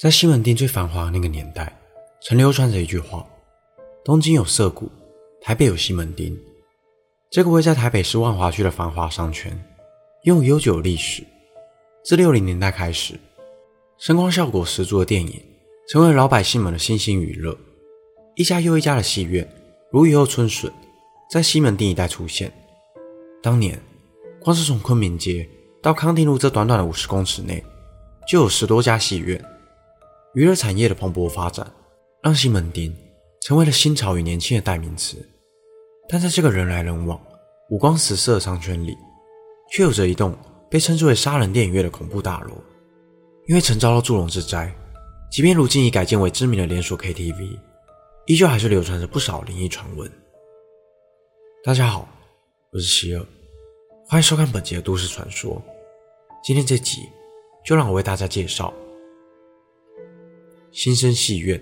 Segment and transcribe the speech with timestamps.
[0.00, 1.78] 在西门町最繁华的那个年代，
[2.22, 3.22] 曾流传着一句话
[4.02, 4.90] ：“东京有涩谷，
[5.42, 6.34] 台北有西门町。”
[7.30, 9.52] 这个位在台北市万华区的繁华商圈，
[10.22, 11.22] 拥有悠久的历史。
[12.02, 13.20] 自六零年代开始，
[13.98, 15.38] 声光效果十足的电影
[15.90, 17.54] 成为老百姓们的新兴娱乐。
[18.36, 19.46] 一家又一家的戏院，
[19.92, 20.72] 如雨后春笋，
[21.30, 22.50] 在西门町一带出现。
[23.42, 23.78] 当年，
[24.40, 25.46] 光是从昆明街
[25.82, 27.62] 到康定路这短短的五十公尺内，
[28.26, 29.38] 就有十多家戏院。
[30.32, 31.68] 娱乐产业的蓬勃发展，
[32.22, 32.94] 让西门町
[33.42, 35.16] 成为了新潮与年轻的代名词。
[36.08, 37.20] 但在这个人来人往、
[37.68, 38.96] 五光十色的商圈里，
[39.72, 40.36] 却有着一栋
[40.70, 42.52] 被称之为“杀人电影院”的恐怖大楼。
[43.48, 44.72] 因为曾遭到祝融之灾，
[45.32, 47.58] 即便如今已改建为知名的连锁 KTV，
[48.26, 50.08] 依旧还是流传着不少灵异传闻。
[51.64, 52.08] 大家好，
[52.70, 53.26] 我是希尔，
[54.06, 55.60] 欢迎收看本集的都市传说。
[56.44, 57.00] 今天这集
[57.64, 58.72] 就让我为大家介绍。
[60.72, 61.60] 心生戏院。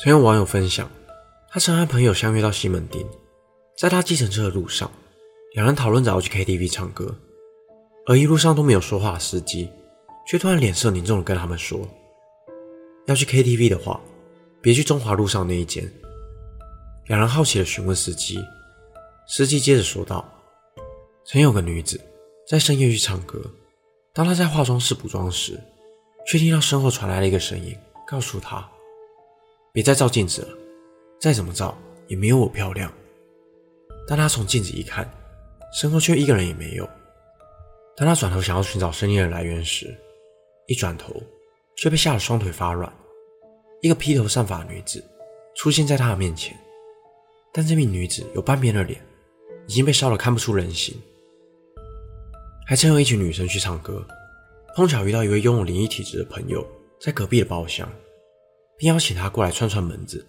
[0.00, 0.88] 曾有网友分享，
[1.50, 3.04] 他曾和朋友相约到西门町，
[3.76, 4.88] 在搭计程车的路上，
[5.54, 7.12] 两人讨论着要去 KTV 唱歌，
[8.06, 9.68] 而一路上都没有说话的司机，
[10.28, 11.80] 却突然脸色凝重的跟他们说
[13.06, 14.00] ：“要去 KTV 的话，
[14.60, 15.92] 别去中华路上那一间。”
[17.06, 18.38] 两人好奇的询问司机，
[19.26, 20.24] 司机接着说道
[21.26, 22.00] ：“曾有个女子
[22.48, 23.42] 在深夜去唱歌，
[24.14, 25.58] 当她在化妆室补妆时。”
[26.26, 28.68] 却听到身后传来了一个声音，告诉他
[29.72, 30.58] ：“别再照镜子了，
[31.20, 32.92] 再怎么照也没有我漂亮。”
[34.06, 35.08] 当他从镜子一看，
[35.72, 36.88] 身后却一个人也没有。
[37.96, 39.94] 当他转头想要寻找声音的来源时，
[40.66, 41.14] 一转头
[41.76, 42.92] 却被吓得双腿发软。
[43.80, 45.04] 一个披头散发的女子
[45.56, 46.56] 出现在他的面前，
[47.52, 49.00] 但这名女子有半边的脸
[49.66, 50.94] 已经被烧得看不出人形。
[52.64, 54.06] 还曾有一群女生去唱歌。
[54.74, 56.66] 碰巧遇到一位拥有灵异体质的朋友
[56.98, 57.86] 在隔壁的包厢，
[58.78, 60.26] 并邀请他过来串串门子。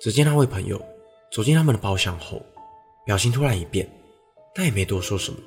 [0.00, 0.80] 只见那位朋友
[1.30, 2.40] 走进他们的包厢后，
[3.04, 3.86] 表情突然一变，
[4.54, 5.38] 但也没多说什么。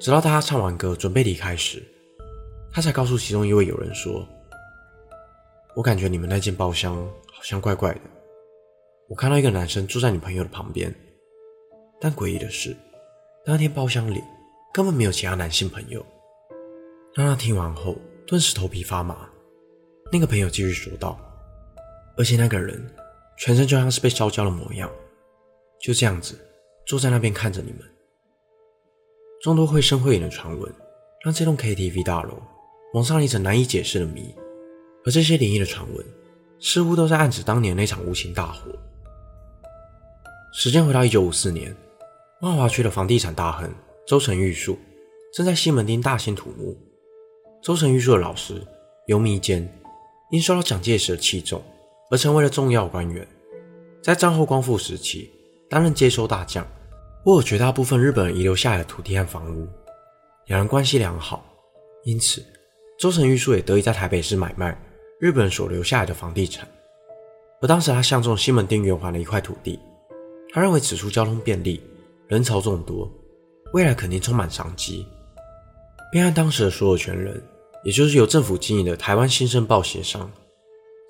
[0.00, 1.82] 直到大家唱完歌准备离开时，
[2.72, 4.26] 他才告诉其中一位友人说
[5.76, 6.96] ：“我感觉你们那间包厢
[7.30, 8.00] 好像怪怪的。
[9.06, 10.94] 我看到一个男生坐在你朋友的旁边，
[12.00, 12.74] 但诡异的是，
[13.44, 14.22] 那天包厢里
[14.72, 16.02] 根本没有其他男性朋友。”
[17.14, 17.96] 让他听完后，
[18.26, 19.28] 顿时头皮发麻。
[20.12, 21.18] 那个朋友继续说道
[22.16, 22.80] ：“而且那个人
[23.36, 24.90] 全身就像是被烧焦的模样，
[25.80, 26.38] 就这样子
[26.86, 27.80] 坐在那边看着你们。”
[29.42, 30.72] 众多绘声绘影的传闻，
[31.24, 32.40] 让这栋 KTV 大楼
[32.94, 34.34] 蒙上了一层难以解释的谜。
[35.04, 36.06] 而这些灵异的传闻，
[36.60, 38.70] 似乎都在暗指当年那场无情大火。
[40.52, 41.74] 时间回到一九五四年，
[42.40, 43.70] 万华区的房地产大亨
[44.06, 44.78] 周成玉树
[45.34, 46.76] 正在西门町大兴土木。
[47.60, 48.66] 周成玉树的老师
[49.06, 49.68] 游弥坚
[50.30, 51.62] 因受到蒋介石的器重
[52.10, 53.26] 而成为了重要官员，
[54.02, 55.30] 在战后光复时期
[55.68, 56.66] 担任接收大将，
[57.24, 59.68] 握有绝大部分日本人遗留下来的土地和房屋，
[60.46, 61.44] 两人关系良好，
[62.04, 62.42] 因此
[62.98, 64.80] 周成玉树也得以在台北市买卖
[65.20, 66.66] 日本人所留下来的房地产。
[67.60, 69.78] 而当时他相中西门町圆环的一块土地，
[70.52, 71.82] 他认为此处交通便利，
[72.28, 73.10] 人潮众多，
[73.72, 75.06] 未来肯定充满商机。
[76.10, 77.42] 并和当时的所有权人，
[77.84, 80.30] 也就是由政府经营的台湾新生报协商，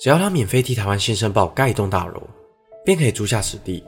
[0.01, 2.23] 只要他免费替台湾新生报盖一栋大楼，
[2.85, 3.83] 便可以租下此地，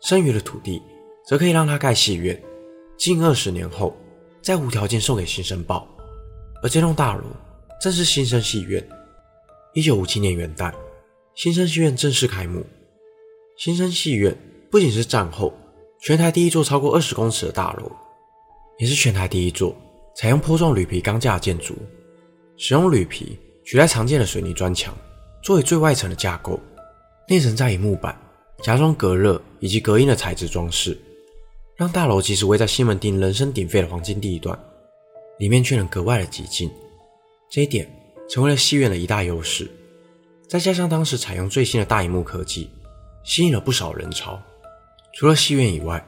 [0.00, 0.80] 剩余的土地
[1.26, 2.40] 则可以让他盖戏院，
[2.96, 3.96] 近二十年后
[4.42, 5.88] 再无条件送给新生报。
[6.62, 7.24] 而这栋大楼
[7.80, 8.82] 正是新生戏院。
[9.74, 10.72] 一九五七年元旦，
[11.34, 12.64] 新生戏院正式开幕。
[13.56, 14.36] 新生戏院
[14.70, 15.52] 不仅是战后
[16.00, 17.90] 全台第一座超过二十公尺的大楼，
[18.78, 19.76] 也是全台第一座。
[20.14, 21.74] 采用坡状铝皮钢架建筑，
[22.56, 24.96] 使用铝皮取代常见的水泥砖墙
[25.42, 26.58] 作为最外层的架构，
[27.28, 28.16] 内层再以木板
[28.62, 30.96] 加装隔热以及隔音的材质装饰，
[31.76, 34.56] 让大楼即使位在西门町人声鼎沸的黄金地段，
[35.38, 36.70] 里面却能格外的寂静。
[37.50, 37.90] 这一点
[38.28, 39.68] 成为了戏院的一大优势。
[40.46, 42.70] 再加上当时采用最新的大萤幕科技，
[43.24, 44.40] 吸引了不少人潮。
[45.12, 46.04] 除了戏院以外，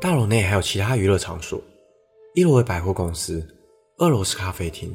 [0.00, 1.60] 大楼内还有其他娱乐场所。
[2.38, 3.44] 一楼为百货公司，
[3.96, 4.94] 二楼是咖啡厅，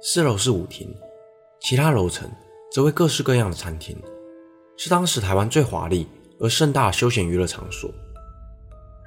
[0.00, 0.94] 四楼是舞厅，
[1.60, 2.30] 其他楼层
[2.70, 4.00] 则为各式各样的餐厅，
[4.76, 6.06] 是当时台湾最华丽
[6.38, 7.90] 而盛大休闲娱乐场所。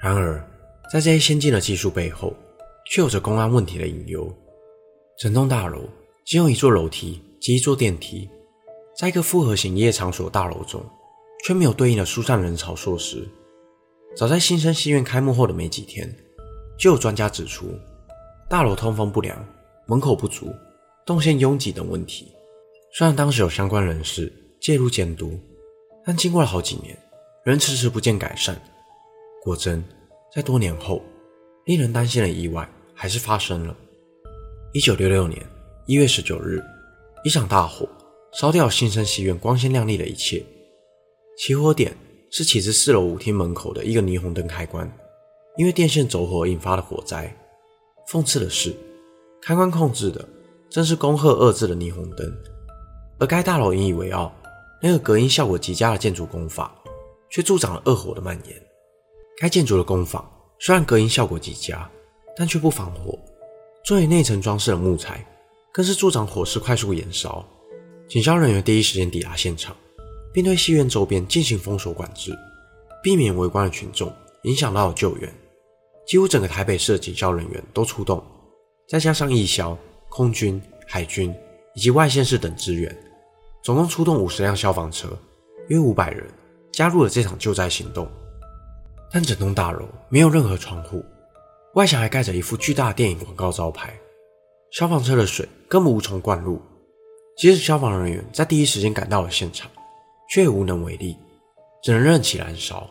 [0.03, 0.45] 然而，
[0.91, 2.33] 在这些先进的技术背后，
[2.91, 4.29] 却有着公安问题的隐忧。
[5.17, 5.79] 整栋大楼
[6.25, 8.29] 仅有一座楼梯及一座电梯，
[8.99, 10.83] 在一个复合型营业场所大楼中，
[11.45, 13.25] 却没有对应的疏散人潮措施。
[14.13, 16.13] 早在新生戏院开幕后的没几天。
[16.77, 17.73] 就有专家指出，
[18.47, 19.37] 大楼通风不良，
[19.87, 20.53] 门口不足，
[21.05, 22.31] 动线拥挤等问题。
[22.93, 24.31] 虽然当时有相关人士
[24.61, 25.37] 介入监督，
[26.05, 26.97] 但经过了好几年，
[27.43, 28.59] 仍迟迟不见改善。
[29.43, 29.83] 果真，
[30.33, 31.01] 在多年后，
[31.65, 33.75] 令人担心的意外还是发生了。
[34.73, 35.41] 一九六六年
[35.85, 36.63] 一月十九日，
[37.23, 37.87] 一场大火
[38.33, 40.45] 烧掉新生戏院光鲜亮丽的一切。
[41.37, 41.95] 起火点
[42.31, 44.91] 是起自四楼舞厅门口的一个霓虹灯开关，
[45.57, 47.35] 因为电线走火引发的火灾。
[48.07, 48.73] 讽刺的是，
[49.41, 50.27] 开关控制的
[50.69, 52.31] 正是“恭贺”二字的霓虹灯，
[53.19, 54.33] 而该大楼引以为傲
[54.81, 56.73] 那个隔音效果极佳的建筑工法，
[57.29, 58.55] 却助长了恶火的蔓延。
[59.39, 61.89] 该建筑的工法虽然隔音效果极佳，
[62.35, 63.17] 但却不防火。
[63.83, 65.25] 作为内层装饰的木材，
[65.73, 67.45] 更是助长火势快速延烧。
[68.07, 69.75] 警消人员第一时间抵达现场，
[70.33, 72.37] 并对戏院周边进行封锁管制，
[73.03, 74.11] 避免围观的群众
[74.43, 75.33] 影响到救援。
[76.07, 78.23] 几乎整个台北市的警消人员都出动，
[78.87, 79.77] 再加上义消、
[80.07, 81.35] 空军、海军
[81.75, 82.95] 以及外县市等支援，
[83.61, 85.09] 总共出动五十辆消防车，
[85.67, 86.25] 约五百人
[86.71, 88.07] 加入了这场救灾行动。
[89.11, 91.03] 但整栋大楼没有任何窗户。
[91.73, 93.93] 外墙还盖着一副巨大的电影广告招牌，
[94.71, 96.61] 消防车的水根本无从灌入。
[97.37, 99.69] 即使消防人员在第一时间赶到了现场，
[100.29, 101.15] 却也无能为力，
[101.83, 102.89] 只能任其燃烧，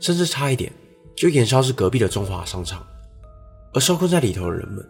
[0.00, 0.72] 甚至差一点
[1.16, 2.86] 就延烧至隔壁的中华商场。
[3.72, 4.86] 而受困在里头的人们，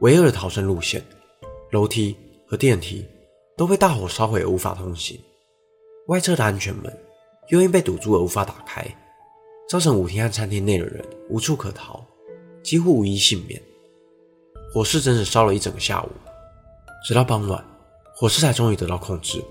[0.00, 1.04] 唯二的逃生路线——
[1.72, 2.16] 楼梯
[2.46, 3.06] 和电梯，
[3.56, 5.20] 都被大火烧毁而无法通行。
[6.08, 6.96] 外侧的安全门
[7.48, 8.84] 又因被堵住而无法打开，
[9.68, 12.04] 造成舞厅和餐厅内的人无处可逃。
[12.62, 13.60] 几乎无一幸免，
[14.72, 16.08] 火势整整烧了一整个下午，
[17.06, 17.62] 直到傍晚，
[18.16, 19.44] 火势才终于得到控制。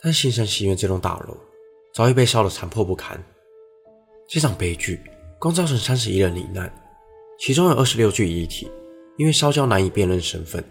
[0.00, 1.36] 但新生戏院这栋大楼
[1.94, 3.22] 早已被烧得残破不堪。
[4.28, 5.00] 这场悲剧
[5.42, 6.72] 共造成三十一人罹难，
[7.36, 8.70] 其中有二十六具遗体
[9.16, 10.62] 因为烧焦难以辨认身份。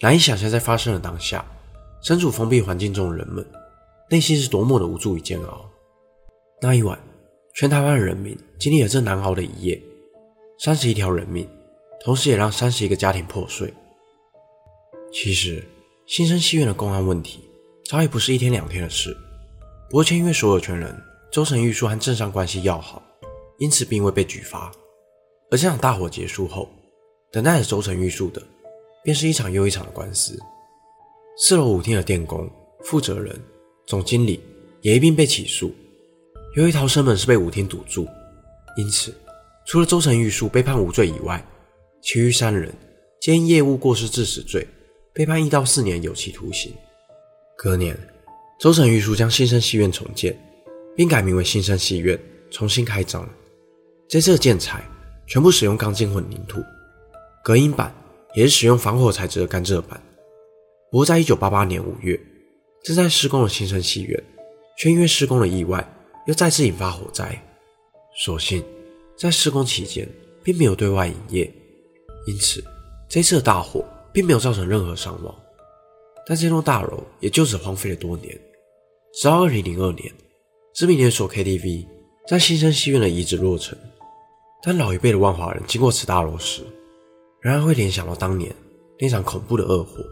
[0.00, 1.44] 难以想象，在发生的当下，
[2.02, 3.46] 身处封闭环境中的人们
[4.08, 5.70] 内心是多么的无助与煎熬。
[6.62, 6.98] 那一晚，
[7.56, 9.78] 全台湾的人民经历了这难熬的一夜。
[10.58, 11.46] 三十一条人命，
[12.02, 13.70] 同时也让三十一个家庭破碎。
[15.12, 15.62] 其实，
[16.06, 17.40] 新生戏院的公安问题
[17.84, 19.14] 早已不是一天两天的事。
[19.90, 20.98] 不过，却因为所有权人
[21.30, 23.02] 周成玉树和镇上关系要好，
[23.58, 24.72] 因此并未被举发。
[25.50, 26.68] 而这场大火结束后，
[27.30, 28.42] 等待着周成玉树的，
[29.02, 30.38] 便是一场又一场的官司。
[31.36, 32.50] 四楼舞厅的电工、
[32.82, 33.38] 负责人、
[33.86, 34.40] 总经理
[34.82, 35.74] 也一并被起诉。
[36.56, 38.06] 由于逃生门是被舞厅堵住，
[38.76, 39.12] 因此。
[39.66, 41.44] 除了周成玉树被判无罪以外，
[42.02, 42.72] 其余三人
[43.20, 44.66] 皆因业务过失致死罪
[45.12, 46.72] 被判一到四年有期徒刑。
[47.56, 47.98] 隔年，
[48.60, 50.38] 周成玉树将新生戏院重建，
[50.94, 52.18] 并改名为新生戏院，
[52.50, 53.28] 重新开张。
[54.08, 54.82] 这次的建材
[55.26, 56.62] 全部使用钢筋混凝土，
[57.42, 57.94] 隔音板
[58.34, 60.00] 也是使用防火材质的甘蔗板。
[60.90, 62.18] 不过，在一九八八年五月，
[62.84, 64.22] 正在施工的新生戏院
[64.78, 65.84] 却因为施工的意外，
[66.26, 67.36] 又再次引发火灾。
[68.16, 68.64] 所幸。
[69.16, 70.08] 在施工期间，
[70.42, 71.48] 并没有对外营业，
[72.26, 72.62] 因此
[73.08, 75.32] 这次的大火并没有造成任何伤亡。
[76.26, 78.36] 但这栋大楼也就此荒废了多年，
[79.14, 80.12] 直到二零零二年，
[80.74, 81.86] 知名连锁 KTV
[82.26, 83.78] 在新生戏院的遗址落成。
[84.66, 86.62] 但老一辈的万华人经过此大楼时，
[87.40, 88.50] 仍然会联想到当年
[88.98, 90.02] 那场恐怖的恶火。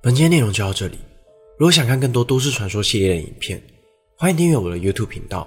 [0.00, 0.98] 本期内容就到这里，
[1.58, 3.62] 如果想看更多都市传说系列的影片，
[4.16, 5.46] 欢迎订阅我的 YouTube 频道。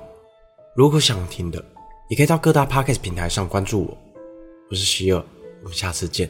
[0.75, 1.63] 如果想听的，
[2.10, 3.98] 也可以到各大 Podcast 平台上关注我。
[4.69, 5.24] 我是希尔，
[5.63, 6.29] 我们下次见。